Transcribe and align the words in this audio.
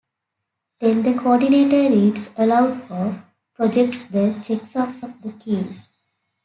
Then 0.79 1.03
the 1.03 1.13
coordinator 1.13 1.93
reads 1.93 2.31
aloud 2.35 2.89
or 2.89 3.23
projects 3.53 3.99
the 4.05 4.29
checksums 4.41 5.03
of 5.03 5.21
the 5.21 5.31
keys. 5.33 5.89